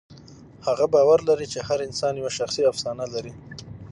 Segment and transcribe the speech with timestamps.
[0.67, 3.33] هغه باور لري چې هر انسان یوه شخصي افسانه لري.